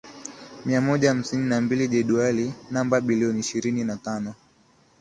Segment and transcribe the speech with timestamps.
[0.65, 4.35] mia moja hamsini na mbili Jedwali namba bilioni ishirini na tano